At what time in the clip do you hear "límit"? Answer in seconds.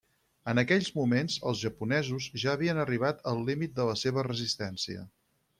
3.51-3.79